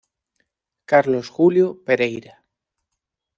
[0.91, 2.41] Carlos Julio Pereyra.